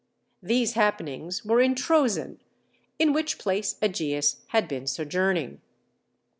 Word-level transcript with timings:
These 0.41 0.73
happenings 0.73 1.45
were 1.45 1.61
in 1.61 1.75
Troezen, 1.75 2.39
in 2.97 3.13
which 3.13 3.37
place 3.37 3.75
Ægeus 3.83 4.37
had 4.47 4.67
been 4.67 4.87
sojourning. 4.87 5.61